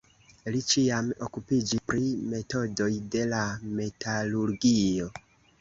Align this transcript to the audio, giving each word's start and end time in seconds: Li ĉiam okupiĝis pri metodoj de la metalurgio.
Li 0.53 0.61
ĉiam 0.69 1.11
okupiĝis 1.25 1.83
pri 1.91 2.07
metodoj 2.31 2.89
de 3.17 3.23
la 3.35 3.43
metalurgio. 3.83 5.13